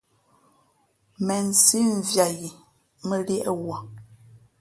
Mēnsī, 1.31 1.81
mviāt 1.97 2.31
yī 2.45 2.49
mά 3.07 3.15
liēʼ 3.27 3.49
wuᾱ. 3.65 3.77